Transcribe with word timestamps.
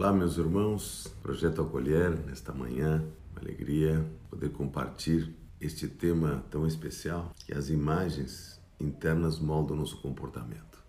Olá, 0.00 0.14
meus 0.14 0.38
irmãos. 0.38 1.14
Projeto 1.22 1.60
Acolher, 1.60 2.18
nesta 2.24 2.54
manhã, 2.54 3.04
uma 3.32 3.42
alegria 3.42 4.02
poder 4.30 4.48
compartilhar 4.48 5.28
este 5.60 5.86
tema 5.88 6.42
tão 6.50 6.66
especial 6.66 7.34
que 7.44 7.52
as 7.52 7.68
imagens 7.68 8.58
internas 8.80 9.38
moldam 9.38 9.76
nosso 9.76 10.00
comportamento. 10.00 10.82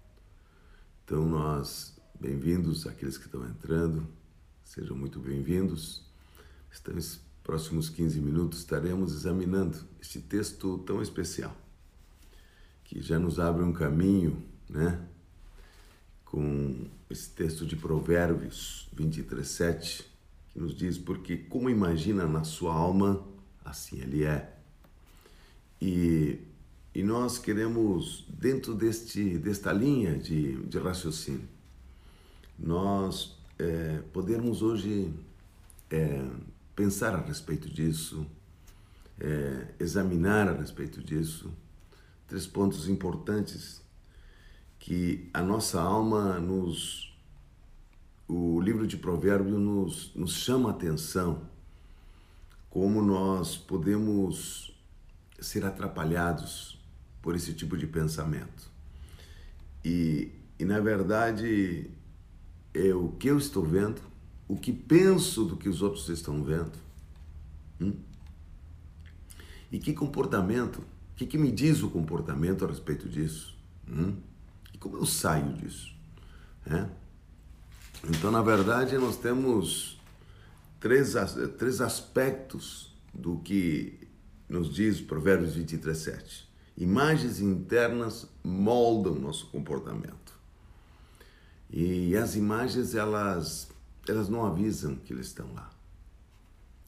Então, 1.03 1.27
nós, 1.27 1.99
bem-vindos 2.17 2.87
aqueles 2.87 3.17
que 3.17 3.25
estão 3.25 3.45
entrando, 3.45 4.07
sejam 4.63 4.95
muito 4.95 5.19
bem-vindos. 5.19 6.09
Estamos 6.71 7.19
próximos 7.43 7.89
15 7.89 8.17
minutos 8.21 8.59
estaremos 8.59 9.13
examinando 9.13 9.77
este 10.01 10.21
texto 10.21 10.77
tão 10.85 11.01
especial 11.01 11.53
que 12.85 13.01
já 13.01 13.19
nos 13.19 13.41
abre 13.41 13.61
um 13.61 13.73
caminho, 13.73 14.41
né? 14.69 15.05
Com 16.31 16.87
esse 17.09 17.29
texto 17.31 17.65
de 17.65 17.75
Provérbios 17.75 18.87
23, 18.93 19.45
7, 19.45 20.05
que 20.53 20.59
nos 20.61 20.73
diz: 20.73 20.97
Porque 20.97 21.35
como 21.35 21.69
imagina 21.69 22.25
na 22.25 22.45
sua 22.45 22.73
alma, 22.73 23.21
assim 23.65 23.99
ele 23.99 24.23
é. 24.23 24.55
E, 25.81 26.39
e 26.95 27.03
nós 27.03 27.37
queremos, 27.37 28.23
dentro 28.29 28.73
deste, 28.73 29.37
desta 29.39 29.73
linha 29.73 30.17
de, 30.17 30.55
de 30.67 30.79
raciocínio, 30.79 31.49
nós 32.57 33.37
é, 33.59 33.99
podermos 34.13 34.61
hoje 34.61 35.13
é, 35.89 36.25
pensar 36.73 37.13
a 37.13 37.19
respeito 37.19 37.67
disso, 37.67 38.25
é, 39.19 39.67
examinar 39.81 40.47
a 40.47 40.53
respeito 40.53 41.03
disso. 41.03 41.51
Três 42.25 42.47
pontos 42.47 42.87
importantes 42.87 43.80
que 44.81 45.29
a 45.33 45.41
nossa 45.41 45.81
alma 45.81 46.39
nos. 46.39 47.09
O 48.27 48.61
livro 48.61 48.87
de 48.87 48.95
Provérbios 48.95 49.59
nos, 49.59 50.15
nos 50.15 50.33
chama 50.33 50.69
a 50.69 50.71
atenção 50.71 51.41
como 52.69 53.01
nós 53.01 53.57
podemos 53.57 54.73
ser 55.39 55.65
atrapalhados 55.65 56.79
por 57.21 57.35
esse 57.35 57.53
tipo 57.53 57.75
de 57.77 57.85
pensamento. 57.85 58.71
E, 59.83 60.31
e 60.57 60.63
na 60.63 60.79
verdade, 60.79 61.91
é 62.73 62.93
o 62.93 63.09
que 63.09 63.27
eu 63.27 63.37
estou 63.37 63.65
vendo 63.65 64.01
o 64.51 64.57
que 64.57 64.73
penso 64.73 65.45
do 65.45 65.55
que 65.55 65.69
os 65.69 65.81
outros 65.81 66.09
estão 66.09 66.43
vendo? 66.43 66.73
Hum? 67.79 67.93
E 69.71 69.79
que 69.79 69.93
comportamento, 69.93 70.79
o 70.79 71.15
que, 71.15 71.25
que, 71.25 71.37
me 71.37 71.49
diz 71.49 71.81
o 71.81 71.89
comportamento 71.89 72.65
a 72.65 72.67
respeito 72.67 73.07
disso? 73.07 73.57
Hum? 73.87 74.17
Como 74.81 74.97
eu 74.97 75.05
saio 75.05 75.53
disso? 75.53 75.95
É? 76.65 76.85
Então, 78.09 78.31
na 78.31 78.41
verdade, 78.41 78.97
nós 78.97 79.15
temos 79.15 80.01
três, 80.79 81.13
três 81.57 81.79
aspectos 81.79 82.93
do 83.13 83.37
que 83.37 84.07
nos 84.49 84.73
diz 84.73 84.99
Provérbios 84.99 85.53
23, 85.55 85.97
7. 85.97 86.51
Imagens 86.75 87.39
internas 87.39 88.27
moldam 88.43 89.15
nosso 89.15 89.47
comportamento. 89.47 90.37
E 91.69 92.17
as 92.17 92.35
imagens, 92.35 92.95
elas 92.95 93.69
elas 94.07 94.27
não 94.27 94.43
avisam 94.45 94.95
que 94.95 95.13
eles 95.13 95.27
estão 95.27 95.53
lá. 95.53 95.69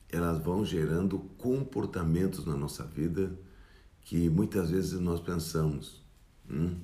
Elas 0.10 0.40
vão 0.40 0.66
gerando 0.66 1.20
comportamentos 1.38 2.46
na 2.46 2.56
nossa 2.56 2.84
vida 2.84 3.38
que 4.02 4.30
muitas 4.30 4.72
vezes 4.72 5.00
nós 5.00 5.20
pensamos: 5.20 6.04
hum, 6.50 6.76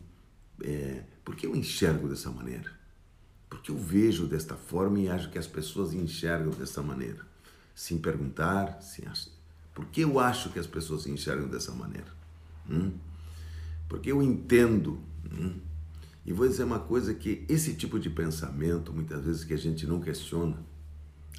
é, 0.64 1.04
por 1.24 1.36
que 1.36 1.46
eu 1.46 1.56
enxergo 1.56 2.08
dessa 2.08 2.30
maneira? 2.30 2.72
Por 3.50 3.62
que 3.62 3.72
eu 3.72 3.78
vejo 3.78 4.28
desta 4.28 4.56
forma 4.56 5.00
e 5.00 5.10
acho 5.10 5.30
que 5.30 5.38
as 5.38 5.48
pessoas 5.48 5.94
enxergam 5.94 6.52
dessa 6.52 6.82
maneira? 6.82 7.26
Sem 7.74 7.98
perguntar, 7.98 8.82
sem. 8.82 9.06
Por 9.74 9.86
que 9.86 10.02
eu 10.02 10.20
acho 10.20 10.50
que 10.50 10.60
as 10.60 10.68
pessoas 10.68 11.08
enxergam 11.08 11.48
dessa 11.48 11.72
maneira? 11.72 12.14
Hum? 12.70 12.92
Porque 13.88 14.12
eu 14.12 14.22
entendo 14.22 15.00
hum, 15.32 15.60
e 16.26 16.32
vou 16.32 16.48
dizer 16.48 16.64
uma 16.64 16.80
coisa 16.80 17.14
que 17.14 17.44
esse 17.50 17.74
tipo 17.74 18.00
de 18.00 18.10
pensamento, 18.10 18.94
muitas 18.94 19.24
vezes 19.24 19.44
que 19.44 19.54
a 19.54 19.58
gente 19.58 19.88
não 19.88 20.00
questiona, 20.00 20.58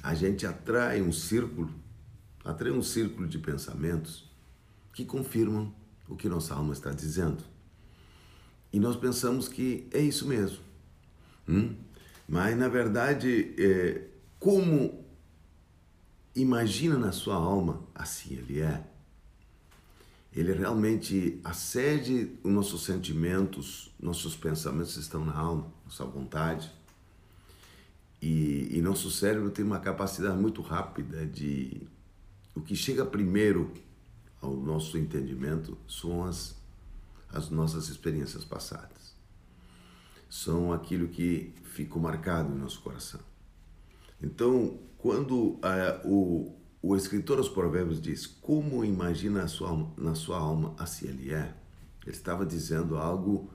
a 0.03 0.13
gente 0.13 0.45
atrai 0.45 1.01
um 1.01 1.13
círculo, 1.13 1.73
atrai 2.43 2.71
um 2.71 2.81
círculo 2.81 3.25
de 3.25 3.39
pensamentos 3.39 4.29
que 4.93 5.05
confirmam 5.05 5.73
o 6.09 6.15
que 6.17 6.27
nossa 6.27 6.55
alma 6.55 6.73
está 6.73 6.91
dizendo. 6.91 7.41
E 8.71 8.79
nós 8.79 8.95
pensamos 8.95 9.47
que 9.47 9.87
é 9.91 9.99
isso 9.99 10.27
mesmo. 10.27 10.59
Hum? 11.47 11.75
Mas, 12.27 12.57
na 12.57 12.69
verdade, 12.69 13.53
é, 13.57 14.07
como 14.39 15.03
imagina 16.35 16.97
na 16.97 17.11
sua 17.11 17.35
alma, 17.35 17.81
assim 17.93 18.35
ele 18.35 18.61
é 18.61 18.83
ele 20.33 20.53
realmente 20.53 21.39
acede 21.43 22.31
os 22.41 22.51
nossos 22.51 22.85
sentimentos, 22.85 23.91
nossos 23.99 24.33
pensamentos 24.35 24.95
estão 24.95 25.25
na 25.25 25.35
alma, 25.35 25.67
nossa 25.83 26.05
vontade. 26.05 26.71
E, 28.21 28.69
e 28.71 28.81
nosso 28.81 29.11
cérebro 29.11 29.49
tem 29.49 29.65
uma 29.65 29.79
capacidade 29.79 30.37
muito 30.37 30.61
rápida 30.61 31.25
de. 31.25 31.81
O 32.55 32.61
que 32.61 32.75
chega 32.75 33.05
primeiro 33.05 33.73
ao 34.41 34.55
nosso 34.55 34.97
entendimento 34.97 35.77
são 35.87 36.23
as, 36.23 36.55
as 37.33 37.49
nossas 37.49 37.89
experiências 37.89 38.43
passadas. 38.43 39.15
São 40.29 40.71
aquilo 40.71 41.07
que 41.07 41.53
ficou 41.63 42.01
marcado 42.01 42.49
no 42.49 42.57
nosso 42.57 42.81
coração. 42.81 43.19
Então, 44.21 44.79
quando 44.97 45.55
uh, 45.55 45.59
o, 46.05 46.55
o 46.81 46.95
escritor 46.95 47.37
aos 47.37 47.49
Provérbios 47.49 48.01
diz: 48.01 48.25
Como 48.25 48.85
imagina 48.85 49.47
sua, 49.47 49.91
na 49.97 50.15
sua 50.15 50.37
alma 50.37 50.75
assim 50.77 51.07
ele 51.07 51.33
é? 51.33 51.55
Ele 52.05 52.15
estava 52.15 52.45
dizendo 52.45 52.97
algo 52.97 53.49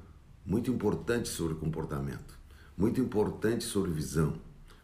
muito 0.44 0.70
importante 0.70 1.28
sobre 1.28 1.54
comportamento, 1.54 2.38
muito 2.76 3.00
importante 3.00 3.64
sobre 3.64 3.90
visão, 3.90 4.40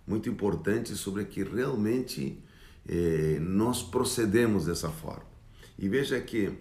muito 0.07 0.29
importante 0.29 0.97
sobre 0.97 1.25
que 1.25 1.45
realmente 1.45 2.43
eh, 2.89 3.39
nós 3.41 3.83
procedemos 3.83 4.67
dessa 4.67 4.91
forma. 4.91 5.31
E 5.79 5.89
veja 5.89 6.21
que 6.21 6.59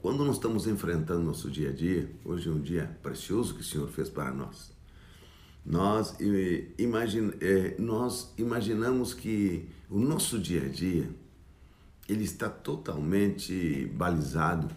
quando 0.00 0.24
nós 0.24 0.36
estamos 0.36 0.66
enfrentando 0.66 1.22
nosso 1.22 1.50
dia 1.50 1.68
a 1.68 1.72
dia, 1.72 2.10
hoje 2.24 2.48
é 2.48 2.52
um 2.52 2.60
dia 2.60 2.98
precioso 3.02 3.54
que 3.54 3.60
o 3.60 3.64
Senhor 3.64 3.88
fez 3.88 4.08
para 4.08 4.32
nós. 4.32 4.72
Nós, 5.64 6.16
imagine, 6.78 7.34
é, 7.38 7.76
nós 7.78 8.32
imaginamos 8.38 9.12
que 9.12 9.68
o 9.90 9.98
nosso 9.98 10.38
dia 10.38 10.64
a 10.64 10.68
dia 10.68 11.10
ele 12.08 12.24
está 12.24 12.48
totalmente 12.48 13.86
balizado 13.94 14.74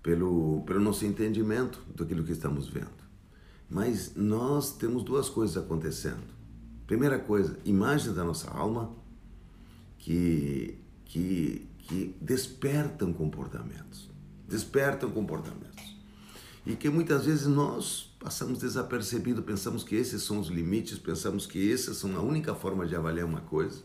pelo, 0.00 0.62
pelo 0.64 0.80
nosso 0.80 1.04
entendimento 1.04 1.82
daquilo 1.94 2.22
que 2.22 2.32
estamos 2.32 2.68
vendo. 2.68 3.00
Mas 3.68 4.14
nós 4.14 4.76
temos 4.76 5.02
duas 5.02 5.28
coisas 5.28 5.56
acontecendo. 5.56 6.22
Primeira 6.86 7.18
coisa, 7.18 7.58
imagens 7.64 8.14
da 8.14 8.24
nossa 8.24 8.48
alma 8.50 8.96
que, 9.98 10.78
que, 11.04 11.68
que 11.78 12.16
despertam 12.20 13.12
comportamentos. 13.12 14.09
Despertam 14.50 15.10
comportamentos. 15.10 15.96
E 16.66 16.76
que 16.76 16.90
muitas 16.90 17.24
vezes 17.24 17.46
nós 17.46 18.14
passamos 18.18 18.58
desapercebido, 18.58 19.42
pensamos 19.42 19.82
que 19.82 19.94
esses 19.94 20.22
são 20.22 20.38
os 20.38 20.48
limites, 20.48 20.98
pensamos 20.98 21.46
que 21.46 21.72
essas 21.72 21.96
são 21.96 22.14
a 22.16 22.20
única 22.20 22.54
forma 22.54 22.86
de 22.86 22.94
avaliar 22.94 23.24
uma 23.24 23.40
coisa 23.40 23.82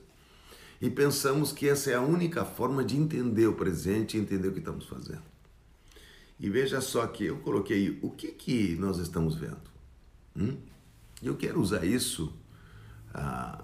e 0.82 0.90
pensamos 0.90 1.52
que 1.52 1.68
essa 1.68 1.92
é 1.92 1.96
a 1.96 2.02
única 2.02 2.44
forma 2.44 2.84
de 2.84 2.98
entender 2.98 3.48
o 3.48 3.54
presente 3.54 4.18
e 4.18 4.20
entender 4.20 4.50
o 4.50 4.52
que 4.52 4.60
estamos 4.60 4.86
fazendo. 4.86 5.24
E 6.40 6.50
veja 6.50 6.82
só 6.82 7.08
que 7.08 7.26
eu 7.26 7.38
coloquei 7.38 7.98
o 8.02 8.12
que, 8.12 8.28
que 8.28 8.76
nós 8.76 8.98
estamos 8.98 9.36
vendo. 9.36 9.70
Hum? 10.36 10.58
Eu 11.24 11.36
quero 11.38 11.62
usar 11.62 11.86
isso 11.86 12.34
ah, 13.14 13.64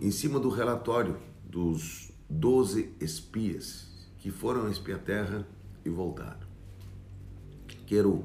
em 0.00 0.10
cima 0.12 0.38
do 0.38 0.48
relatório 0.48 1.18
dos 1.44 2.12
12 2.30 2.94
espias 3.00 3.88
que 4.18 4.30
foram 4.30 4.70
espiar 4.70 5.00
a 5.00 5.02
terra 5.02 5.48
e 5.86 5.90
voltaram. 5.90 6.46
Quero 7.86 8.24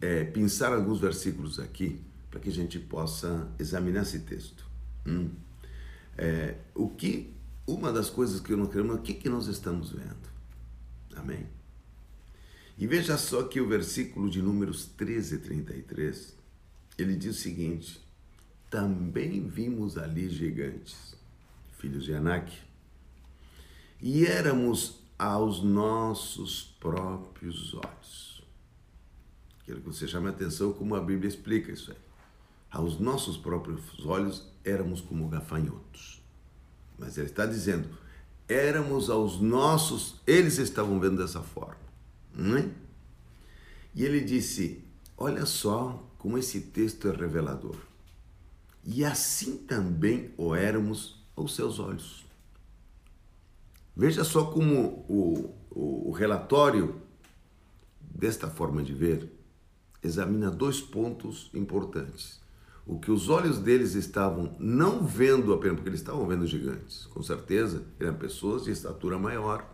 é, 0.00 0.24
pensar 0.24 0.72
alguns 0.72 1.00
versículos 1.00 1.58
aqui 1.58 2.00
para 2.30 2.40
que 2.40 2.48
a 2.48 2.52
gente 2.52 2.78
possa 2.78 3.48
examinar 3.58 4.02
esse 4.02 4.20
texto. 4.20 4.66
Hum. 5.06 5.30
É, 6.16 6.56
o 6.74 6.88
que, 6.88 7.32
uma 7.66 7.92
das 7.92 8.10
coisas 8.10 8.40
que 8.40 8.52
eu 8.52 8.56
não 8.56 8.66
quero, 8.66 8.92
o 8.92 8.98
que, 8.98 9.14
que 9.14 9.28
nós 9.28 9.46
estamos 9.46 9.92
vendo? 9.92 10.28
Amém? 11.16 11.46
E 12.76 12.86
veja 12.86 13.16
só 13.16 13.42
que 13.44 13.60
o 13.60 13.68
versículo 13.68 14.28
de 14.30 14.42
Números 14.42 14.86
13, 14.96 15.38
33, 15.38 16.36
ele 16.96 17.16
diz 17.16 17.36
o 17.36 17.40
seguinte: 17.40 18.00
Também 18.70 19.48
vimos 19.48 19.96
ali 19.96 20.28
gigantes, 20.28 21.16
filhos 21.78 22.04
de 22.04 22.14
Anak, 22.14 22.56
e 24.00 24.26
éramos 24.26 25.00
aos 25.18 25.62
nossos 25.62 26.62
próprios 26.78 27.74
olhos. 27.74 28.42
Quero 29.64 29.80
que 29.80 29.86
você 29.86 30.06
chame 30.06 30.28
a 30.28 30.30
atenção 30.30 30.72
como 30.72 30.94
a 30.94 31.00
Bíblia 31.00 31.28
explica 31.28 31.72
isso 31.72 31.90
aí. 31.90 31.96
aos 32.70 33.00
nossos 33.00 33.36
próprios 33.36 33.80
olhos, 34.04 34.46
éramos 34.64 35.00
como 35.00 35.28
gafanhotos. 35.28 36.22
Mas 36.98 37.16
ele 37.16 37.26
está 37.26 37.46
dizendo, 37.46 37.88
éramos 38.48 39.10
aos 39.10 39.40
nossos, 39.40 40.20
eles 40.26 40.58
estavam 40.58 41.00
vendo 41.00 41.16
dessa 41.16 41.42
forma. 41.42 41.76
Não 42.34 42.56
é? 42.56 42.68
E 43.94 44.04
ele 44.04 44.20
disse: 44.20 44.84
Olha 45.16 45.44
só 45.44 46.02
como 46.18 46.38
esse 46.38 46.60
texto 46.60 47.08
é 47.08 47.10
revelador. 47.10 47.76
E 48.84 49.04
assim 49.04 49.56
também 49.56 50.32
o 50.36 50.54
éramos 50.54 51.22
aos 51.34 51.54
seus 51.54 51.78
olhos. 51.78 52.27
Veja 53.98 54.22
só 54.22 54.44
como 54.44 55.04
o, 55.08 55.56
o, 55.70 56.10
o 56.10 56.12
relatório 56.12 57.02
desta 58.00 58.48
forma 58.48 58.80
de 58.80 58.94
ver 58.94 59.28
examina 60.00 60.52
dois 60.52 60.80
pontos 60.80 61.50
importantes. 61.52 62.40
O 62.86 63.00
que 63.00 63.10
os 63.10 63.28
olhos 63.28 63.58
deles 63.58 63.96
estavam 63.96 64.54
não 64.60 65.04
vendo 65.04 65.52
apenas, 65.52 65.78
porque 65.78 65.88
eles 65.88 65.98
estavam 65.98 66.28
vendo 66.28 66.46
gigantes, 66.46 67.06
com 67.06 67.20
certeza 67.24 67.82
eram 67.98 68.14
pessoas 68.14 68.62
de 68.62 68.70
estatura 68.70 69.18
maior. 69.18 69.68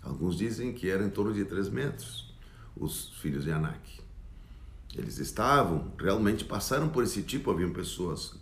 Alguns 0.00 0.38
dizem 0.38 0.72
que 0.72 0.88
eram 0.88 1.04
em 1.04 1.10
torno 1.10 1.34
de 1.34 1.44
3 1.44 1.68
metros, 1.68 2.32
os 2.76 3.18
filhos 3.20 3.42
de 3.42 3.50
Anak. 3.50 4.00
Eles 4.94 5.18
estavam, 5.18 5.92
realmente 5.98 6.44
passaram 6.44 6.88
por 6.88 7.02
esse 7.02 7.20
tipo, 7.20 7.50
haviam 7.50 7.72
pessoas 7.72 8.38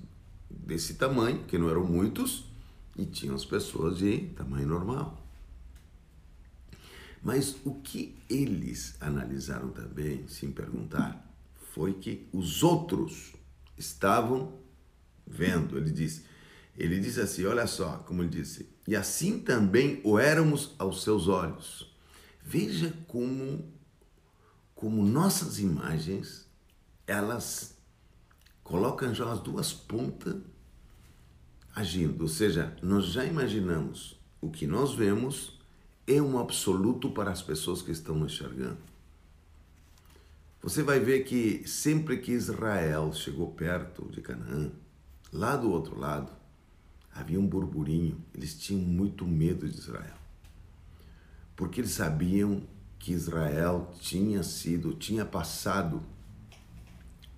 desse 0.51 0.95
tamanho, 0.95 1.45
que 1.45 1.57
não 1.57 1.71
eram 1.71 1.83
muitos, 1.83 2.45
e 2.97 3.05
tinham 3.07 3.35
as 3.35 3.45
pessoas 3.45 3.99
de 3.99 4.29
tamanho 4.29 4.67
normal. 4.67 5.21
Mas 7.23 7.57
o 7.65 7.75
que 7.77 8.17
eles 8.29 8.97
analisaram 9.01 9.71
também, 9.71 10.29
sem 10.29 10.53
perguntar, 10.53 11.27
foi 11.73 11.95
que 11.95 12.29
os 12.33 12.63
outros 12.63 13.33
estavam 13.79 14.59
vendo. 15.27 15.79
Ele 15.79 15.91
disse, 15.91 16.25
ele 16.77 17.01
disse 17.01 17.21
assim, 17.21 17.45
olha 17.47 17.67
só, 17.67 17.99
como 17.99 18.23
ele 18.23 18.29
disse, 18.29 18.69
e 18.87 18.95
assim 18.95 19.39
também 19.41 20.01
o 20.05 20.19
éramos 20.19 20.75
aos 20.79 21.03
seus 21.03 21.27
olhos. 21.27 21.91
Veja 22.43 22.93
como 23.09 23.73
como 24.75 25.03
nossas 25.03 25.59
imagens 25.61 26.47
elas 27.07 27.75
colocam 28.63 29.15
já 29.15 29.33
as 29.33 29.41
duas 29.41 29.73
pontas 29.73 30.37
agindo, 31.75 32.23
ou 32.23 32.29
seja, 32.29 32.77
nós 32.83 33.07
já 33.07 33.25
imaginamos 33.25 34.19
o 34.41 34.51
que 34.51 34.67
nós 34.67 34.95
vemos 34.95 35.59
é 36.07 36.21
um 36.21 36.39
absoluto 36.39 37.11
para 37.11 37.31
as 37.31 37.43
pessoas 37.43 37.81
que 37.83 37.91
estão 37.91 38.25
enxergando. 38.25 38.79
Você 40.63 40.83
vai 40.83 41.01
ver 41.01 41.25
que 41.25 41.67
sempre 41.67 42.19
que 42.19 42.33
Israel 42.33 43.13
chegou 43.13 43.51
perto 43.53 44.07
de 44.11 44.21
Canaã, 44.21 44.71
lá 45.33 45.57
do 45.57 45.71
outro 45.71 45.99
lado, 45.99 46.31
havia 47.15 47.41
um 47.41 47.47
burburinho. 47.47 48.23
Eles 48.35 48.59
tinham 48.59 48.83
muito 48.83 49.27
medo 49.27 49.69
de 49.69 49.79
Israel. 49.79 50.17
Porque 51.57 51.81
eles 51.81 51.93
sabiam 51.93 52.63
que 52.99 53.13
Israel 53.13 53.93
tinha 54.01 54.43
sido, 54.43 54.95
tinha 54.95 55.25
passado, 55.25 56.03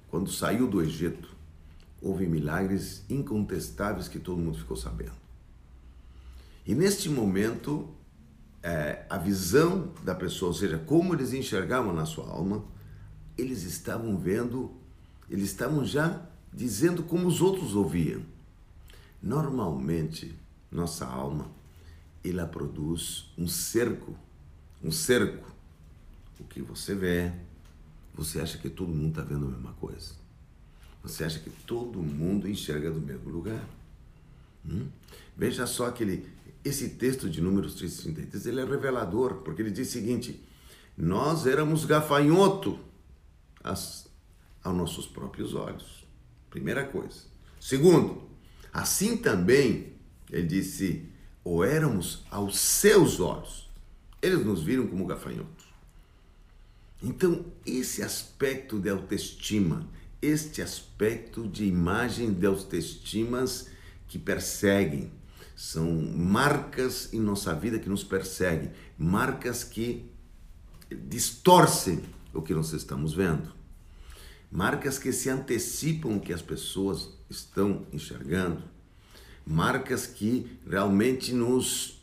quando 0.08 0.30
saiu 0.30 0.68
do 0.68 0.80
Egito, 0.80 1.35
houve 2.00 2.26
milagres 2.26 3.04
incontestáveis 3.08 4.08
que 4.08 4.18
todo 4.18 4.40
mundo 4.40 4.58
ficou 4.58 4.76
sabendo. 4.76 5.26
E 6.66 6.74
neste 6.74 7.08
momento, 7.08 7.88
é, 8.62 9.06
a 9.08 9.16
visão 9.16 9.92
da 10.02 10.14
pessoa, 10.14 10.48
ou 10.48 10.54
seja, 10.54 10.78
como 10.78 11.14
eles 11.14 11.32
enxergavam 11.32 11.92
na 11.92 12.04
sua 12.04 12.28
alma, 12.28 12.64
eles 13.38 13.62
estavam 13.62 14.16
vendo, 14.16 14.72
eles 15.30 15.44
estavam 15.50 15.84
já 15.84 16.26
dizendo 16.52 17.02
como 17.02 17.26
os 17.28 17.40
outros 17.40 17.74
ouviam. 17.76 18.22
Normalmente, 19.22 20.34
nossa 20.70 21.06
alma, 21.06 21.48
ela 22.24 22.46
produz 22.46 23.32
um 23.38 23.46
cerco, 23.46 24.16
um 24.82 24.90
cerco. 24.90 25.54
O 26.40 26.44
que 26.44 26.60
você 26.60 26.94
vê, 26.94 27.32
você 28.14 28.40
acha 28.40 28.58
que 28.58 28.68
todo 28.68 28.88
mundo 28.88 29.10
está 29.10 29.22
vendo 29.22 29.46
a 29.46 29.50
mesma 29.50 29.72
coisa. 29.74 30.25
Você 31.06 31.24
acha 31.24 31.38
que 31.38 31.50
todo 31.50 32.02
mundo 32.02 32.48
enxerga 32.48 32.90
do 32.90 33.00
mesmo 33.00 33.30
lugar. 33.30 33.64
Hum? 34.68 34.88
Veja 35.36 35.66
só 35.66 35.86
aquele 35.86 36.28
esse 36.64 36.90
texto 36.90 37.30
de 37.30 37.40
Números 37.40 37.74
333, 37.76 38.46
ele 38.46 38.60
é 38.60 38.64
revelador, 38.64 39.36
porque 39.36 39.62
ele 39.62 39.70
diz 39.70 39.88
o 39.88 39.92
seguinte: 39.92 40.42
nós 40.96 41.46
éramos 41.46 41.84
gafanhoto 41.84 42.78
as, 43.62 44.08
aos 44.64 44.76
nossos 44.76 45.06
próprios 45.06 45.54
olhos. 45.54 46.04
Primeira 46.50 46.84
coisa. 46.84 47.20
Segundo, 47.60 48.22
assim 48.72 49.16
também, 49.16 49.92
ele 50.30 50.46
disse, 50.46 51.08
ou 51.44 51.62
éramos 51.62 52.24
aos 52.30 52.58
seus 52.58 53.20
olhos. 53.20 53.70
Eles 54.20 54.44
nos 54.44 54.62
viram 54.62 54.86
como 54.86 55.06
gafanhotos. 55.06 55.66
Então, 57.02 57.44
esse 57.64 58.02
aspecto 58.02 58.80
de 58.80 58.88
autoestima, 58.88 59.86
este 60.26 60.60
aspecto 60.60 61.46
de 61.46 61.64
imagem 61.64 62.32
de 62.32 62.46
autoestimas 62.46 63.68
que 64.08 64.18
perseguem, 64.18 65.10
são 65.54 65.90
marcas 65.90 67.12
em 67.12 67.20
nossa 67.20 67.54
vida 67.54 67.78
que 67.78 67.88
nos 67.88 68.04
perseguem, 68.04 68.70
marcas 68.98 69.64
que 69.64 70.10
distorcem 71.08 72.02
o 72.34 72.42
que 72.42 72.52
nós 72.52 72.72
estamos 72.72 73.14
vendo, 73.14 73.52
marcas 74.50 74.98
que 74.98 75.12
se 75.12 75.30
antecipam 75.30 76.16
o 76.16 76.20
que 76.20 76.32
as 76.32 76.42
pessoas 76.42 77.08
estão 77.30 77.86
enxergando, 77.92 78.62
marcas 79.46 80.06
que 80.06 80.58
realmente 80.68 81.32
nos 81.32 81.96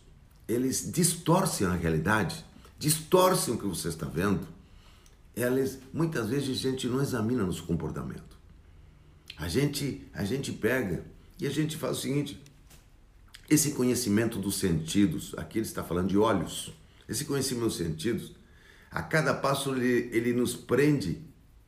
eles 0.47 0.91
distorcem 0.91 1.67
a 1.67 1.73
realidade, 1.73 2.43
distorcem 2.77 3.53
o 3.53 3.57
que 3.57 3.65
você 3.67 3.87
está 3.87 4.05
vendo. 4.05 4.45
Elas 5.35 5.79
muitas 5.91 6.29
vezes 6.29 6.49
a 6.49 6.69
gente 6.69 6.87
não 6.87 7.01
examina 7.01 7.43
nosso 7.43 7.63
comportamento. 7.63 8.37
A 9.37 9.47
gente 9.47 10.07
a 10.13 10.23
gente 10.23 10.51
pega 10.51 11.05
e 11.39 11.47
a 11.47 11.49
gente 11.49 11.75
faz 11.75 11.97
o 11.97 12.01
seguinte: 12.01 12.41
esse 13.49 13.71
conhecimento 13.71 14.39
dos 14.39 14.55
sentidos, 14.55 15.33
aqui 15.37 15.57
ele 15.57 15.65
está 15.65 15.83
falando 15.83 16.09
de 16.09 16.17
olhos, 16.17 16.73
esse 17.07 17.25
conhecimento 17.25 17.65
dos 17.65 17.77
sentidos, 17.77 18.33
a 18.89 19.01
cada 19.01 19.33
passo 19.33 19.73
ele, 19.75 20.09
ele 20.15 20.33
nos 20.33 20.55
prende 20.55 21.21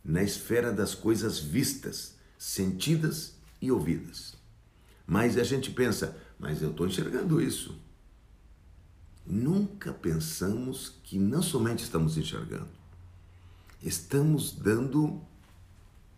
na 0.03 0.21
esfera 0.21 0.71
das 0.71 0.94
coisas 0.94 1.39
vistas, 1.39 2.15
sentidas 2.38 3.35
e 3.62 3.71
ouvidas. 3.71 4.35
Mas 5.07 5.38
a 5.38 5.44
gente 5.44 5.71
pensa, 5.71 6.15
mas 6.39 6.62
eu 6.62 6.72
estou 6.72 6.88
enxergando 6.88 7.41
isso. 7.41 7.79
Nunca 9.25 9.91
pensamos 9.91 10.93
que 11.03 11.17
não 11.17 11.41
somente 11.41 11.84
estamos 11.84 12.15
enxergando, 12.17 12.69
estamos 13.88 14.51
dando 14.51 15.22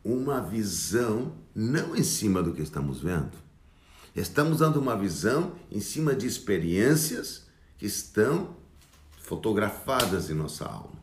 uma 0.03 0.41
visão 0.41 1.33
não 1.53 1.95
em 1.95 2.03
cima 2.03 2.41
do 2.41 2.53
que 2.53 2.61
estamos 2.61 3.01
vendo, 3.01 3.37
Estamos 4.17 4.57
dando 4.57 4.79
uma 4.79 4.97
visão 4.97 5.55
em 5.71 5.79
cima 5.79 6.15
de 6.15 6.25
experiências 6.25 7.45
que 7.77 7.85
estão 7.85 8.55
fotografadas 9.19 10.31
em 10.31 10.33
nossa 10.33 10.65
alma. 10.65 10.99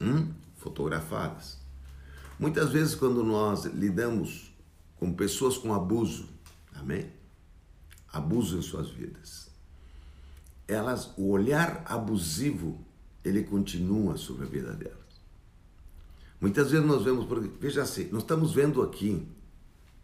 Hum? 0.00 0.32
Fotografadas. 0.56 1.58
Muitas 2.40 2.70
vezes, 2.70 2.96
quando 2.96 3.22
nós 3.22 3.64
lidamos 3.66 4.52
com 4.96 5.12
pessoas 5.12 5.56
com 5.56 5.72
abuso, 5.72 6.28
amém? 6.74 7.12
Abuso 8.12 8.58
em 8.58 8.62
suas 8.62 8.90
vidas. 8.90 9.48
Elas, 10.66 11.12
o 11.16 11.28
olhar 11.28 11.84
abusivo, 11.86 12.84
ele 13.24 13.44
continua 13.44 14.16
sobre 14.16 14.46
a 14.46 14.48
vida 14.48 14.72
delas. 14.72 15.01
Muitas 16.42 16.70
vezes 16.70 16.86
nós 16.86 17.02
vemos, 17.02 17.26
veja 17.58 17.82
assim, 17.82 18.08
nós 18.12 18.22
estamos 18.22 18.52
vendo 18.52 18.82
aqui 18.82 19.26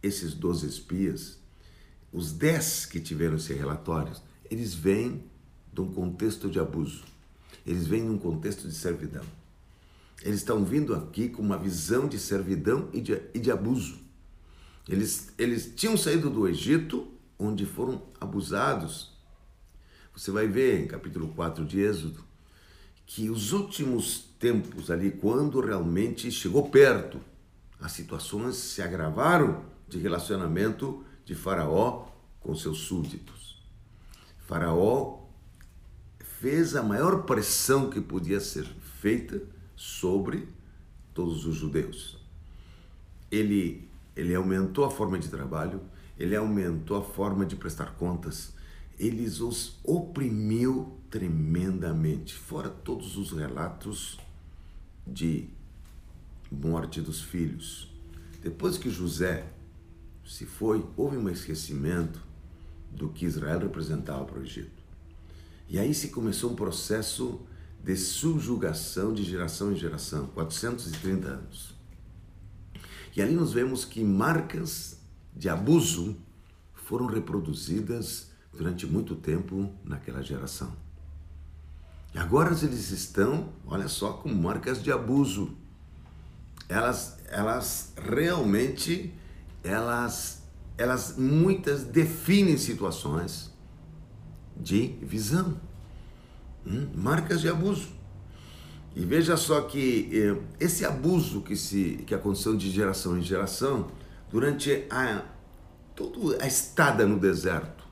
esses 0.02 0.32
12 0.32 0.66
espias 0.66 1.38
os 2.12 2.32
10 2.32 2.86
que 2.86 3.00
tiveram 3.00 3.36
esses 3.36 3.56
relatórios, 3.56 4.22
eles 4.50 4.74
vêm 4.74 5.24
de 5.72 5.80
um 5.80 5.92
contexto 5.92 6.48
de 6.48 6.58
abuso. 6.58 7.04
Eles 7.66 7.86
vêm 7.86 8.02
de 8.04 8.10
um 8.10 8.18
contexto 8.18 8.66
de 8.66 8.74
servidão. 8.74 9.24
Eles 10.22 10.40
estão 10.40 10.64
vindo 10.64 10.94
aqui 10.94 11.28
com 11.28 11.42
uma 11.42 11.58
visão 11.58 12.08
de 12.08 12.18
servidão 12.18 12.88
e 12.92 13.00
de, 13.00 13.20
e 13.34 13.38
de 13.38 13.50
abuso. 13.50 13.98
Eles, 14.88 15.32
eles 15.36 15.72
tinham 15.76 15.96
saído 15.96 16.30
do 16.30 16.48
Egito, 16.48 17.06
onde 17.38 17.66
foram 17.66 18.02
abusados. 18.18 19.12
Você 20.16 20.30
vai 20.30 20.48
ver 20.48 20.80
em 20.82 20.86
capítulo 20.86 21.28
4 21.28 21.64
de 21.64 21.80
Êxodo 21.80 22.24
que 23.06 23.30
os 23.30 23.52
últimos 23.52 24.27
tempos 24.38 24.90
ali, 24.90 25.10
quando 25.10 25.60
realmente 25.60 26.30
chegou 26.30 26.68
perto, 26.70 27.20
as 27.80 27.92
situações 27.92 28.56
se 28.56 28.82
agravaram 28.82 29.64
de 29.88 29.98
relacionamento 29.98 31.04
de 31.24 31.34
Faraó 31.34 32.06
com 32.40 32.54
seus 32.54 32.78
súditos. 32.78 33.62
Faraó 34.46 35.20
fez 36.40 36.76
a 36.76 36.82
maior 36.82 37.24
pressão 37.24 37.90
que 37.90 38.00
podia 38.00 38.40
ser 38.40 38.64
feita 39.00 39.42
sobre 39.76 40.48
todos 41.12 41.44
os 41.46 41.56
judeus. 41.56 42.18
Ele 43.30 43.88
ele 44.16 44.34
aumentou 44.34 44.84
a 44.84 44.90
forma 44.90 45.16
de 45.16 45.28
trabalho, 45.28 45.80
ele 46.18 46.34
aumentou 46.34 46.96
a 46.96 47.02
forma 47.02 47.46
de 47.46 47.54
prestar 47.54 47.94
contas, 47.94 48.52
ele 48.98 49.24
os 49.24 49.78
oprimiu 49.84 50.98
tremendamente. 51.08 52.34
Fora 52.34 52.68
todos 52.68 53.16
os 53.16 53.30
relatos 53.30 54.18
de 55.12 55.48
morte 56.50 57.00
dos 57.00 57.20
filhos. 57.20 57.92
Depois 58.42 58.78
que 58.78 58.90
José 58.90 59.46
se 60.26 60.44
foi, 60.44 60.86
houve 60.96 61.16
um 61.16 61.28
esquecimento 61.28 62.20
do 62.90 63.08
que 63.08 63.24
Israel 63.24 63.60
representava 63.60 64.24
para 64.24 64.38
o 64.38 64.42
Egito. 64.42 64.82
E 65.68 65.78
aí 65.78 65.94
se 65.94 66.08
começou 66.08 66.52
um 66.52 66.54
processo 66.54 67.40
de 67.82 67.96
subjugação 67.96 69.12
de 69.12 69.22
geração 69.22 69.72
em 69.72 69.76
geração, 69.76 70.26
430 70.28 71.28
anos. 71.28 71.74
E 73.16 73.22
ali 73.22 73.34
nós 73.34 73.52
vemos 73.52 73.84
que 73.84 74.04
marcas 74.04 74.98
de 75.34 75.48
abuso 75.48 76.16
foram 76.74 77.06
reproduzidas 77.06 78.30
durante 78.52 78.86
muito 78.86 79.14
tempo 79.14 79.72
naquela 79.84 80.22
geração. 80.22 80.72
E 82.14 82.18
agora 82.18 82.50
eles 82.50 82.90
estão, 82.90 83.52
olha 83.66 83.88
só, 83.88 84.12
com 84.12 84.28
marcas 84.28 84.82
de 84.82 84.90
abuso. 84.90 85.56
Elas, 86.68 87.18
elas 87.28 87.92
realmente, 87.96 89.14
elas, 89.62 90.42
elas 90.76 91.16
muitas 91.16 91.84
definem 91.84 92.56
situações 92.56 93.50
de 94.56 94.88
visão, 95.02 95.60
hum? 96.66 96.88
marcas 96.94 97.40
de 97.40 97.48
abuso. 97.48 97.88
E 98.96 99.04
veja 99.04 99.36
só 99.36 99.60
que 99.60 100.10
eh, 100.12 100.42
esse 100.58 100.84
abuso 100.84 101.40
que, 101.42 101.54
se, 101.54 102.02
que 102.06 102.14
aconteceu 102.14 102.56
de 102.56 102.70
geração 102.70 103.16
em 103.16 103.22
geração, 103.22 103.88
durante 104.30 104.86
a, 104.90 105.24
toda 105.94 106.42
a 106.42 106.46
estada 106.46 107.06
no 107.06 107.18
deserto, 107.18 107.84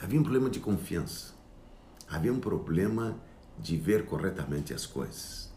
havia 0.00 0.20
um 0.20 0.22
problema 0.22 0.50
de 0.50 0.60
confiança, 0.60 1.31
havia 2.12 2.32
um 2.32 2.38
problema 2.38 3.16
de 3.58 3.76
ver 3.76 4.04
corretamente 4.04 4.74
as 4.74 4.84
coisas. 4.84 5.50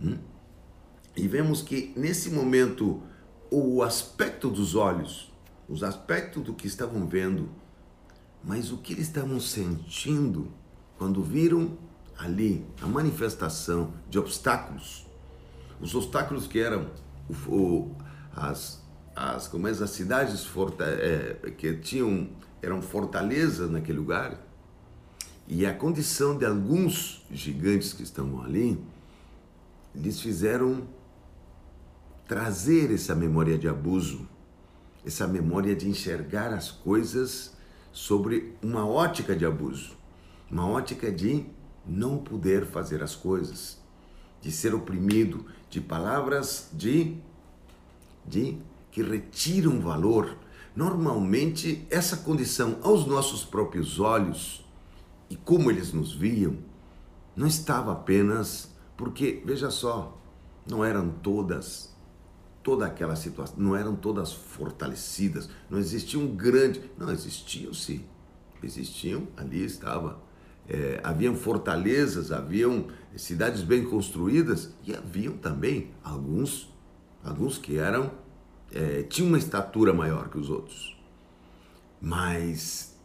Hum? 0.00 0.18
E 1.16 1.28
vemos 1.28 1.62
que 1.62 1.92
nesse 1.96 2.30
momento 2.30 3.00
o 3.50 3.82
aspecto 3.82 4.50
dos 4.50 4.74
olhos, 4.74 5.32
os 5.68 5.84
aspectos 5.84 6.42
do 6.42 6.52
que 6.52 6.66
estavam 6.66 7.06
vendo, 7.06 7.48
mas 8.42 8.72
o 8.72 8.78
que 8.78 8.92
eles 8.92 9.06
estavam 9.06 9.38
sentindo 9.38 10.48
quando 10.98 11.22
viram 11.22 11.78
ali 12.18 12.66
a 12.80 12.86
manifestação 12.86 13.92
de 14.10 14.18
obstáculos, 14.18 15.06
os 15.80 15.94
obstáculos 15.94 16.46
que 16.46 16.58
eram 16.58 16.90
o, 17.28 17.54
o, 17.54 17.96
as, 18.34 18.82
as, 19.14 19.46
como 19.46 19.68
é, 19.68 19.70
as 19.70 19.90
cidades 19.90 20.44
forta, 20.44 20.84
é, 20.84 21.50
que 21.56 21.74
tinham 21.74 22.30
eram 22.60 22.80
fortalezas 22.80 23.70
naquele 23.70 23.98
lugar 23.98 24.51
e 25.46 25.66
a 25.66 25.74
condição 25.74 26.36
de 26.36 26.44
alguns 26.44 27.24
gigantes 27.30 27.92
que 27.92 28.02
estavam 28.02 28.42
ali 28.42 28.82
lhes 29.94 30.20
fizeram 30.20 30.86
trazer 32.26 32.92
essa 32.92 33.14
memória 33.14 33.58
de 33.58 33.68
abuso, 33.68 34.26
essa 35.04 35.26
memória 35.26 35.74
de 35.74 35.88
enxergar 35.88 36.52
as 36.52 36.70
coisas 36.70 37.52
sobre 37.92 38.56
uma 38.62 38.86
ótica 38.86 39.36
de 39.36 39.44
abuso, 39.44 39.96
uma 40.50 40.66
ótica 40.66 41.10
de 41.10 41.44
não 41.84 42.18
poder 42.18 42.64
fazer 42.64 43.02
as 43.02 43.14
coisas, 43.14 43.78
de 44.40 44.50
ser 44.50 44.74
oprimido, 44.74 45.44
de 45.68 45.80
palavras 45.80 46.70
de, 46.72 47.16
de 48.26 48.56
que 48.90 49.02
retiram 49.02 49.80
valor. 49.80 50.36
Normalmente, 50.74 51.86
essa 51.90 52.16
condição 52.16 52.78
aos 52.82 53.04
nossos 53.04 53.44
próprios 53.44 53.98
olhos 53.98 54.64
e 55.32 55.36
como 55.36 55.70
eles 55.70 55.94
nos 55.94 56.12
viam, 56.12 56.58
não 57.34 57.46
estava 57.46 57.90
apenas 57.90 58.70
porque, 58.98 59.42
veja 59.46 59.70
só, 59.70 60.20
não 60.68 60.84
eram 60.84 61.08
todas 61.08 61.90
toda 62.62 62.86
aquela 62.86 63.16
situação, 63.16 63.56
não 63.58 63.74
eram 63.74 63.96
todas 63.96 64.30
fortalecidas, 64.32 65.48
não 65.70 65.78
existia 65.78 66.20
um 66.20 66.36
grande, 66.36 66.80
não 66.96 67.10
existiam 67.10 67.72
sim, 67.72 68.04
existiam, 68.62 69.26
ali 69.36 69.64
estava, 69.64 70.22
é, 70.68 71.00
haviam 71.02 71.34
fortalezas, 71.34 72.30
haviam 72.30 72.86
cidades 73.16 73.62
bem 73.62 73.84
construídas 73.84 74.72
e 74.84 74.94
haviam 74.94 75.36
também 75.38 75.90
alguns, 76.04 76.72
alguns 77.24 77.56
que 77.56 77.78
eram, 77.78 78.12
é, 78.70 79.02
tinham 79.02 79.28
uma 79.28 79.38
estatura 79.38 79.92
maior 79.94 80.28
que 80.28 80.38
os 80.38 80.48
outros, 80.48 80.96
mas 82.00 82.96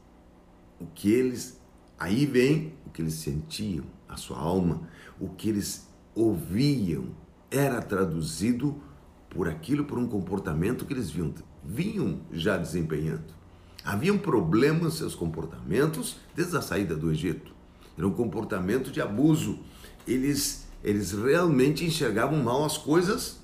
o 0.79 0.85
que 0.85 1.11
eles, 1.11 1.56
aí 1.97 2.25
vem 2.25 2.73
o 2.85 2.89
que 2.89 3.01
eles 3.01 3.15
sentiam, 3.15 3.85
a 4.07 4.17
sua 4.17 4.37
alma, 4.37 4.81
o 5.19 5.29
que 5.29 5.49
eles 5.49 5.87
ouviam 6.15 7.05
era 7.49 7.81
traduzido 7.81 8.81
por 9.29 9.47
aquilo, 9.47 9.85
por 9.85 9.97
um 9.97 10.07
comportamento 10.07 10.85
que 10.85 10.93
eles 10.93 11.09
vinham, 11.09 11.33
vinham 11.63 12.19
já 12.31 12.57
desempenhando. 12.57 13.35
Haviam 13.83 14.17
problemas 14.17 14.95
seus 14.95 15.15
comportamentos 15.15 16.17
desde 16.35 16.57
a 16.57 16.61
saída 16.61 16.95
do 16.95 17.11
Egito. 17.11 17.53
Era 17.97 18.07
um 18.07 18.11
comportamento 18.11 18.91
de 18.91 19.01
abuso. 19.01 19.59
Eles, 20.05 20.67
eles 20.83 21.13
realmente 21.13 21.85
enxergavam 21.85 22.43
mal 22.43 22.65
as 22.65 22.77
coisas, 22.77 23.39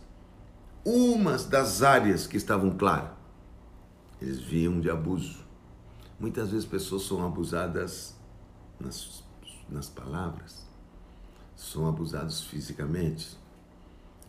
umas 0.83 1.45
das 1.45 1.81
áreas 1.81 2.27
que 2.27 2.37
estavam 2.37 2.71
claras. 2.71 3.11
Eles 4.21 4.39
viam 4.39 4.79
de 4.79 4.89
abuso. 4.89 5.43
Muitas 6.19 6.49
vezes 6.49 6.65
pessoas 6.65 7.03
são 7.03 7.25
abusadas 7.25 8.15
nas, 8.83 9.23
nas 9.69 9.89
palavras, 9.89 10.65
são 11.55 11.87
abusados 11.87 12.41
fisicamente, 12.41 13.37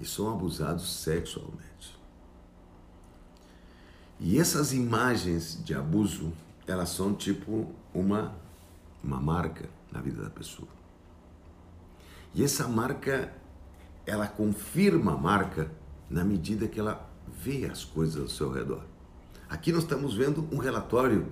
e 0.00 0.04
são 0.04 0.32
abusados 0.32 0.90
sexualmente. 0.92 1.96
E 4.18 4.38
essas 4.38 4.72
imagens 4.72 5.62
de 5.64 5.74
abuso, 5.74 6.32
elas 6.66 6.88
são 6.88 7.14
tipo 7.14 7.70
uma, 7.92 8.34
uma 9.02 9.20
marca 9.20 9.68
na 9.92 10.00
vida 10.00 10.22
da 10.22 10.30
pessoa. 10.30 10.68
E 12.34 12.42
essa 12.42 12.66
marca, 12.66 13.32
ela 14.06 14.26
confirma 14.26 15.12
a 15.12 15.16
marca 15.16 15.70
na 16.08 16.24
medida 16.24 16.66
que 16.66 16.80
ela 16.80 17.08
vê 17.28 17.66
as 17.66 17.84
coisas 17.84 18.20
ao 18.20 18.28
seu 18.28 18.52
redor. 18.52 18.84
Aqui 19.48 19.72
nós 19.72 19.82
estamos 19.82 20.14
vendo 20.14 20.48
um 20.50 20.58
relatório, 20.58 21.30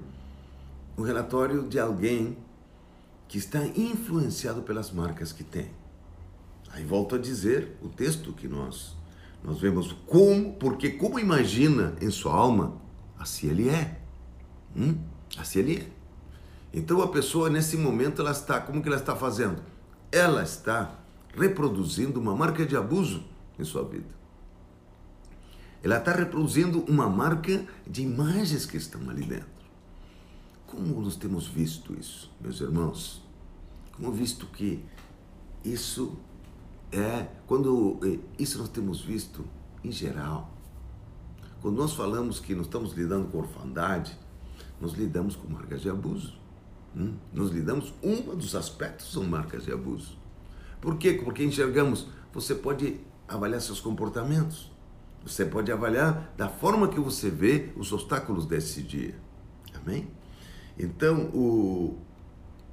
um 0.97 1.03
relatório 1.03 1.69
de 1.69 1.79
alguém 1.79 2.37
que 3.29 3.39
está 3.39 3.65
influenciado 3.67 4.63
pelas 4.63 4.91
marcas 4.91 5.33
que 5.33 5.45
tem. 5.45 5.71
Aí 6.71 6.85
volto 6.85 7.15
a 7.15 7.19
dizer 7.19 7.77
o 7.83 7.89
texto 7.89 8.33
que 8.33 8.49
nós 8.49 8.97
nós 9.43 9.61
vemos 9.61 9.93
como, 10.07 10.53
porque 10.55 10.91
como 10.91 11.19
imagina 11.19 11.95
em 12.01 12.11
sua 12.11 12.33
alma, 12.33 12.81
assim 13.19 13.49
ele 13.49 13.69
é. 13.69 14.01
Hum? 14.77 14.97
Assim 15.37 15.59
ele 15.59 15.77
é. 15.79 15.87
Então 16.73 17.03
a 17.03 17.09
pessoa 17.09 17.51
nesse 17.51 17.77
momento 17.77 18.23
ela 18.23 18.31
está, 18.31 18.61
como 18.61 18.81
que 18.81 18.89
ela 18.89 18.97
está 18.97 19.17
fazendo? 19.17 19.61
Ela 20.13 20.43
está 20.43 20.97
reproduzindo 21.37 22.21
uma 22.21 22.37
marca 22.37 22.65
de 22.65 22.77
abuso 22.77 23.25
em 23.59 23.65
sua 23.65 23.83
vida. 23.85 24.23
Ela 25.83 25.99
está 25.99 26.13
reproduzindo 26.13 26.81
uma 26.85 27.09
marca 27.09 27.67
de 27.85 28.03
imagens 28.03 28.65
que 28.65 28.77
estão 28.77 29.11
ali 29.11 29.25
dentro. 29.25 29.62
Como 30.73 31.03
nós 31.03 31.17
temos 31.17 31.47
visto 31.47 31.93
isso, 32.01 32.33
meus 32.41 32.59
irmãos? 32.63 33.23
Como 33.95 34.11
visto 34.11 34.47
que 34.47 34.83
isso 35.63 36.17
é, 36.91 37.29
quando 37.47 38.01
é, 38.03 38.19
isso 38.43 38.57
nós 38.57 38.71
temos 38.71 39.03
visto 39.03 39.45
em 39.85 39.93
geral. 39.93 40.51
Quando 41.61 41.77
nós 41.77 41.93
falamos 41.93 42.41
que 42.41 42.55
nós 42.55 42.65
estamos 42.65 42.95
lidando 42.95 43.29
com 43.29 43.37
orfandade, 43.37 44.19
nós 44.81 44.95
lidamos 44.95 45.37
com 45.37 45.47
marcas 45.47 45.83
de 45.83 45.91
abuso. 45.91 46.41
Hum? 46.97 47.17
Nós 47.35 47.51
lidamos, 47.51 47.93
um 48.03 48.35
dos 48.35 48.57
aspectos 48.57 49.13
são 49.13 49.25
marcas 49.25 49.65
de 49.65 49.73
abuso. 49.73 50.17
Por 50.81 50.97
quê? 50.97 51.21
Porque 51.23 51.45
enxergamos, 51.45 52.09
você 52.33 52.55
pode 52.55 52.99
avaliar 53.29 53.61
seus 53.61 53.79
comportamentos. 53.79 54.73
Você 55.23 55.45
pode 55.45 55.71
avaliar 55.71 56.33
da 56.35 56.49
forma 56.49 56.89
que 56.89 56.99
você 56.99 57.29
vê 57.29 57.75
os 57.77 57.93
obstáculos 57.93 58.47
desse 58.47 58.83
dia. 58.83 59.21
Amém? 59.75 60.09
Então, 60.83 61.27
o, 61.29 61.97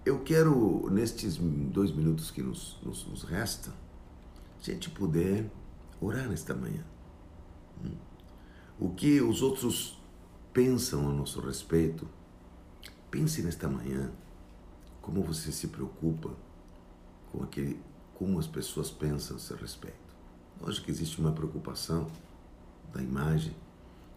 eu 0.03 0.23
quero, 0.23 0.89
nestes 0.89 1.37
dois 1.37 1.91
minutos 1.91 2.31
que 2.31 2.41
nos, 2.41 2.79
nos, 2.81 3.05
nos 3.05 3.23
a 3.31 3.71
gente 4.63 4.89
puder 4.89 5.47
orar 6.01 6.27
nesta 6.27 6.55
manhã. 6.55 6.83
Hum? 7.85 7.95
O 8.79 8.89
que 8.89 9.21
os 9.21 9.43
outros 9.43 10.01
pensam 10.51 11.07
a 11.07 11.13
nosso 11.13 11.39
respeito, 11.39 12.07
pense 13.11 13.43
nesta 13.43 13.69
manhã 13.69 14.11
como 15.03 15.21
você 15.21 15.51
se 15.51 15.67
preocupa 15.67 16.31
com 17.31 17.43
aquele, 17.43 17.79
como 18.15 18.39
as 18.39 18.47
pessoas 18.47 18.89
pensam 18.89 19.37
a 19.37 19.39
seu 19.39 19.55
respeito. 19.55 20.15
Lógico 20.59 20.85
que 20.85 20.91
existe 20.91 21.21
uma 21.21 21.31
preocupação 21.31 22.07
da 22.91 23.03
imagem, 23.03 23.55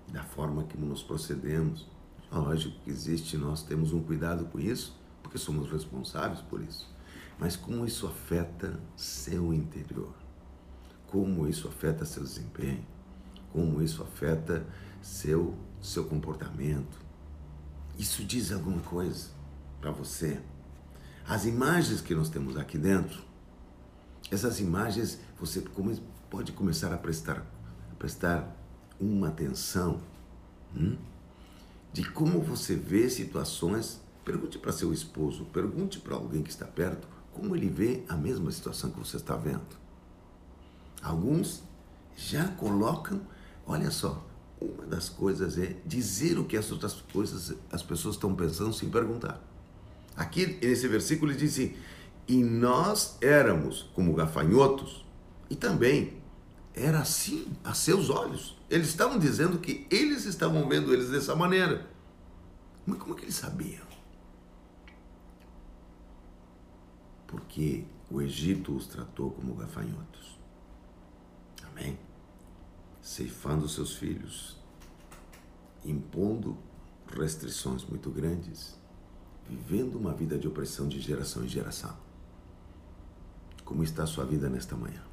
da 0.09 0.25
forma 0.25 0.65
que 0.65 0.79
nos 0.79 1.03
procedemos. 1.03 1.87
Lógico 2.33 2.81
que 2.83 2.91
existe, 2.91 3.37
nós 3.37 3.63
temos 3.63 3.93
um 3.93 4.03
cuidado 4.03 4.47
com 4.47 4.59
isso, 4.59 4.99
porque 5.23 5.37
somos 5.37 5.71
responsáveis 5.71 6.41
por 6.41 6.63
isso. 6.63 6.91
Mas 7.39 7.57
como 7.57 7.85
isso 7.85 8.07
afeta 8.07 8.81
seu 8.97 9.53
interior? 9.53 10.15
Como 11.09 11.47
isso 11.47 11.69
afeta 11.69 12.07
seu 12.07 12.23
desempenho? 12.23 12.87
Como 13.53 13.83
isso 13.83 14.03
afeta 14.03 14.67
seu 15.03 15.55
seu 15.81 16.05
comportamento? 16.05 16.99
Isso 17.99 18.25
diz 18.25 18.51
alguma 18.51 18.81
coisa 18.81 19.29
para 19.81 19.91
você? 19.91 20.41
As 21.29 21.45
imagens 21.45 22.01
que 22.01 22.15
nós 22.15 22.31
temos 22.31 22.57
aqui 22.57 22.79
dentro, 22.79 23.23
essas 24.31 24.59
imagens 24.59 25.21
você 25.39 25.63
pode 26.31 26.53
começar 26.53 26.95
a 26.95 26.97
prestar, 26.97 27.45
a 27.91 27.95
prestar 27.99 28.57
uma 28.99 29.29
atenção 29.29 30.01
hum? 30.75 30.97
De 31.93 32.05
como 32.05 32.41
você 32.41 32.75
vê 32.75 33.09
situações. 33.09 34.01
Pergunte 34.25 34.59
para 34.59 34.71
seu 34.73 34.93
esposo, 34.93 35.45
pergunte 35.47 35.99
para 35.99 36.15
alguém 36.15 36.43
que 36.43 36.51
está 36.51 36.65
perto 36.65 37.09
como 37.33 37.57
ele 37.57 37.69
vê 37.69 38.05
a 38.09 38.17
mesma 38.17 38.51
situação 38.53 38.91
que 38.91 38.99
você 38.99 39.17
está 39.17 39.35
vendo. 39.35 39.83
Alguns 41.03 41.63
já 42.17 42.47
colocam, 42.49 43.21
olha 43.67 43.91
só, 43.91 44.25
uma 44.61 44.87
das 44.87 45.09
coisas 45.09 45.59
é 45.59 45.77
dizer 45.85 46.39
o 46.39 46.45
que 46.45 46.57
as 46.57 46.71
outras 46.71 46.95
coisas 47.13 47.57
as 47.71 47.83
pessoas 47.83 48.15
estão 48.15 48.35
pensando 48.35 48.73
sem 48.73 48.89
perguntar. 48.89 49.43
Aqui 50.15 50.59
nesse 50.63 50.87
versículo 50.87 51.33
ele 51.33 51.39
diz 51.39 51.55
assim: 51.55 51.75
"E 52.29 52.45
nós 52.45 53.17
éramos 53.21 53.91
como 53.95 54.15
gafanhotos". 54.15 55.05
E 55.51 55.57
também 55.57 56.22
era 56.75 57.01
assim 57.01 57.47
a 57.63 57.75
seus 57.75 58.09
olhos. 58.11 58.57
Eles 58.69 58.89
estavam 58.89 59.19
dizendo 59.19 59.59
que 59.59 59.87
eles 59.91 60.25
estavam 60.25 60.69
vendo 60.69 60.93
eles 60.93 61.11
dessa 61.11 61.35
maneira. 61.35 61.91
Mas 62.87 62.99
como 62.99 63.15
é 63.15 63.17
que 63.17 63.25
eles 63.25 63.35
sabiam? 63.35 63.87
Porque 67.27 67.85
o 68.11 68.21
Egito 68.21 68.75
os 68.75 68.87
tratou 68.87 69.31
como 69.31 69.55
gafanhotos. 69.55 70.39
Amém? 71.71 71.99
Ceifando 73.01 73.69
seus 73.69 73.95
filhos, 73.95 74.57
impondo 75.85 76.57
restrições 77.19 77.85
muito 77.85 78.11
grandes, 78.11 78.79
vivendo 79.49 79.97
uma 79.97 80.13
vida 80.13 80.39
de 80.39 80.47
opressão 80.47 80.89
de 80.89 81.01
geração 81.01 81.45
em 81.45 81.49
geração. 81.49 81.97
Como 83.65 83.83
está 83.83 84.03
a 84.05 84.07
sua 84.07 84.25
vida 84.25 84.49
nesta 84.49 84.77
manhã? 84.77 85.12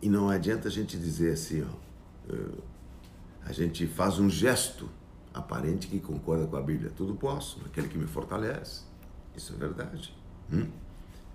E 0.00 0.08
não 0.08 0.28
adianta 0.28 0.68
a 0.68 0.70
gente 0.70 0.98
dizer 0.98 1.32
assim, 1.32 1.62
ó, 1.62 2.32
eh, 2.32 2.58
a 3.44 3.52
gente 3.52 3.86
faz 3.86 4.18
um 4.18 4.28
gesto 4.28 4.88
aparente 5.32 5.86
que 5.86 6.00
concorda 6.00 6.46
com 6.46 6.56
a 6.56 6.62
Bíblia. 6.62 6.92
Tudo 6.96 7.14
posso, 7.14 7.60
aquele 7.64 7.88
que 7.88 7.98
me 7.98 8.06
fortalece. 8.06 8.82
Isso 9.36 9.52
é 9.52 9.56
verdade. 9.56 10.14
Hum? 10.52 10.68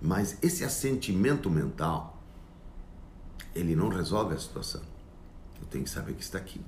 Mas 0.00 0.36
esse 0.42 0.64
assentimento 0.64 1.48
mental, 1.48 2.20
ele 3.54 3.76
não 3.76 3.88
resolve 3.88 4.34
a 4.34 4.38
situação. 4.38 4.82
Eu 5.60 5.66
tenho 5.68 5.84
que 5.84 5.90
saber 5.90 6.14
que 6.14 6.22
está 6.22 6.38
aqui. 6.38 6.60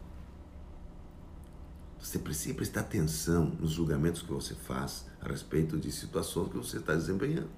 Você 2.01 2.19
precisa 2.19 2.55
prestar 2.55 2.81
atenção 2.81 3.47
nos 3.59 3.73
julgamentos 3.73 4.23
que 4.23 4.31
você 4.31 4.55
faz 4.55 5.07
a 5.21 5.29
respeito 5.29 5.79
de 5.79 5.91
situações 5.91 6.51
que 6.51 6.57
você 6.57 6.77
está 6.77 6.95
desempenhando. 6.95 7.49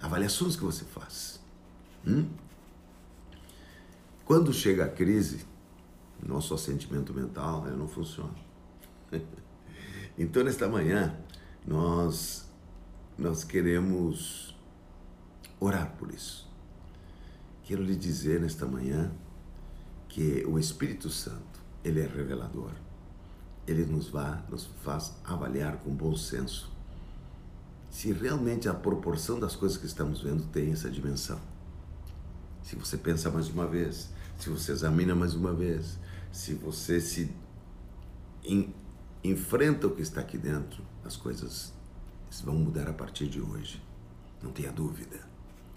Avaliações 0.00 0.56
que 0.56 0.64
você 0.64 0.84
faz. 0.84 1.38
Hum? 2.06 2.28
Quando 4.30 4.52
chega 4.52 4.84
a 4.84 4.88
crise, 4.88 5.44
nosso 6.24 6.54
assentimento 6.54 7.12
mental 7.12 7.62
né, 7.62 7.74
não 7.76 7.88
funciona. 7.88 8.32
então, 10.16 10.44
nesta 10.44 10.68
manhã, 10.68 11.18
nós, 11.66 12.48
nós 13.18 13.42
queremos 13.42 14.56
orar 15.58 15.96
por 15.98 16.14
isso. 16.14 16.48
Quero 17.64 17.82
lhe 17.82 17.96
dizer 17.96 18.40
nesta 18.40 18.66
manhã 18.66 19.10
que 20.08 20.46
o 20.46 20.60
Espírito 20.60 21.10
Santo, 21.10 21.60
ele 21.82 21.98
é 21.98 22.06
revelador. 22.06 22.70
Ele 23.66 23.84
nos, 23.84 24.10
vai, 24.10 24.40
nos 24.48 24.66
faz 24.84 25.12
avaliar 25.24 25.78
com 25.78 25.90
bom 25.90 26.14
senso 26.14 26.70
se 27.90 28.12
realmente 28.12 28.68
a 28.68 28.74
proporção 28.74 29.40
das 29.40 29.56
coisas 29.56 29.76
que 29.76 29.86
estamos 29.86 30.22
vendo 30.22 30.44
tem 30.52 30.70
essa 30.70 30.88
dimensão. 30.88 31.40
Se 32.70 32.76
você 32.76 32.96
pensa 32.96 33.28
mais 33.32 33.48
uma 33.48 33.66
vez, 33.66 34.10
se 34.38 34.48
você 34.48 34.70
examina 34.70 35.12
mais 35.12 35.34
uma 35.34 35.52
vez, 35.52 35.98
se 36.30 36.54
você 36.54 37.00
se 37.00 37.28
enfrenta 39.24 39.88
o 39.88 39.90
que 39.90 40.02
está 40.02 40.20
aqui 40.20 40.38
dentro, 40.38 40.80
as 41.04 41.16
coisas 41.16 41.72
vão 42.44 42.54
mudar 42.54 42.88
a 42.88 42.92
partir 42.92 43.26
de 43.26 43.40
hoje. 43.40 43.82
Não 44.40 44.52
tenha 44.52 44.70
dúvida. 44.70 45.18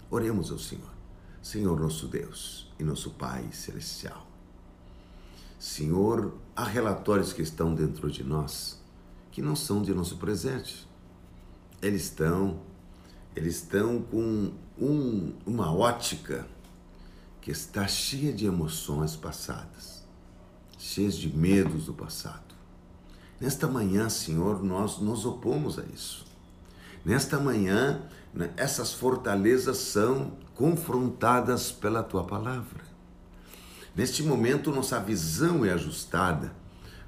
Oremos 0.08 0.52
ao 0.52 0.58
Senhor. 0.60 0.88
Senhor 1.42 1.80
nosso 1.80 2.06
Deus 2.06 2.72
e 2.78 2.84
nosso 2.84 3.10
Pai 3.10 3.50
celestial. 3.50 4.30
Senhor, 5.58 6.32
há 6.54 6.62
relatórios 6.62 7.32
que 7.32 7.42
estão 7.42 7.74
dentro 7.74 8.08
de 8.08 8.22
nós 8.22 8.80
que 9.32 9.42
não 9.42 9.56
são 9.56 9.82
de 9.82 9.92
nosso 9.92 10.16
presente. 10.16 10.88
Eles 11.82 12.04
estão, 12.04 12.60
eles 13.34 13.56
estão 13.56 14.00
com 14.00 14.52
um, 14.78 15.34
uma 15.44 15.74
ótica 15.74 16.53
que 17.44 17.50
está 17.50 17.86
cheia 17.86 18.32
de 18.32 18.46
emoções 18.46 19.14
passadas, 19.16 20.02
cheias 20.78 21.14
de 21.14 21.28
medos 21.28 21.84
do 21.84 21.92
passado. 21.92 22.54
Nesta 23.38 23.68
manhã, 23.68 24.08
Senhor, 24.08 24.64
nós 24.64 24.96
nos 24.98 25.26
opomos 25.26 25.78
a 25.78 25.82
isso. 25.94 26.24
Nesta 27.04 27.38
manhã, 27.38 28.00
né, 28.32 28.50
essas 28.56 28.94
fortalezas 28.94 29.76
são 29.76 30.32
confrontadas 30.54 31.70
pela 31.70 32.02
tua 32.02 32.24
palavra. 32.24 32.82
Neste 33.94 34.22
momento, 34.22 34.72
nossa 34.72 34.98
visão 34.98 35.66
é 35.66 35.72
ajustada, 35.74 36.50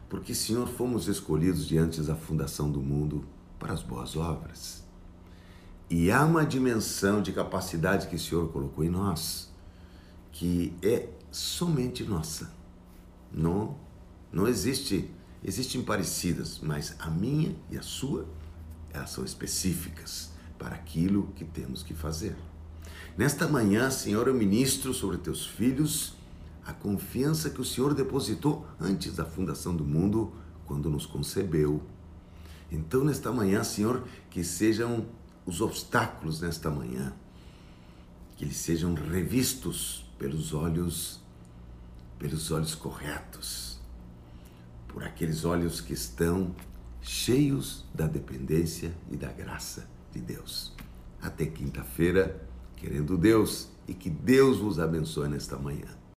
porque, 0.07 0.35
Senhor, 0.35 0.69
fomos 0.69 1.09
escolhidos 1.09 1.67
diante 1.67 2.03
da 2.03 2.15
fundação 2.15 2.71
do 2.71 2.83
mundo 2.83 3.25
para 3.59 3.73
as 3.73 3.83
boas 3.83 4.15
obras. 4.17 4.85
E 5.89 6.11
há 6.11 6.23
uma 6.27 6.45
dimensão 6.45 7.23
de 7.23 7.33
capacidade 7.33 8.09
que 8.09 8.17
o 8.17 8.21
Senhor 8.21 8.53
colocou 8.53 8.85
em 8.85 8.91
nós 8.91 9.56
que 10.37 10.75
é 10.83 11.09
somente 11.31 12.05
nossa. 12.05 12.53
Não, 13.33 13.75
não 14.31 14.47
existe, 14.47 15.11
existem 15.43 15.83
parecidas, 15.83 16.61
mas 16.63 16.95
a 16.99 17.09
minha 17.09 17.57
e 17.71 17.79
a 17.79 17.83
sua, 17.83 18.29
elas 18.93 19.11
são 19.11 19.25
específicas 19.25 20.31
para 20.59 20.75
aquilo 20.75 21.33
que 21.35 21.45
temos 21.45 21.83
que 21.83 21.95
fazer. 21.95 22.37
Nesta 23.17 23.49
manhã, 23.49 23.91
Senhor, 23.91 24.29
eu 24.29 24.35
ministro 24.35 24.93
sobre 24.93 25.17
teus 25.17 25.47
filhos 25.47 26.15
a 26.67 26.73
confiança 26.75 27.49
que 27.49 27.61
o 27.61 27.65
Senhor 27.65 27.95
depositou 27.95 28.67
antes 28.79 29.15
da 29.15 29.25
fundação 29.25 29.75
do 29.75 29.85
mundo, 29.85 30.35
quando 30.67 30.91
nos 30.91 31.07
concebeu. 31.07 31.81
Então, 32.71 33.05
nesta 33.05 33.33
manhã, 33.33 33.65
Senhor, 33.65 34.05
que 34.29 34.45
sejam 34.45 35.07
os 35.47 35.63
obstáculos 35.63 36.43
nesta 36.43 36.69
manhã, 36.69 37.15
que 38.37 38.45
eles 38.45 38.57
sejam 38.57 38.93
revistos 38.93 40.06
pelos 40.19 40.53
olhos 40.53 41.21
pelos 42.19 42.51
olhos 42.51 42.75
corretos, 42.75 43.79
por 44.89 45.03
aqueles 45.05 45.45
olhos 45.45 45.81
que 45.81 45.93
estão 45.93 46.55
cheios 47.03 47.85
da 47.95 48.07
dependência 48.07 48.93
e 49.11 49.17
da 49.17 49.31
graça 49.31 49.87
de 50.13 50.21
Deus. 50.21 50.73
Até 51.21 51.47
quinta-feira, 51.47 52.43
querendo 52.77 53.17
Deus, 53.17 53.69
e 53.87 53.95
que 53.95 54.11
Deus 54.11 54.59
vos 54.59 54.79
abençoe 54.79 55.29
nesta 55.29 55.57
manhã. 55.57 55.89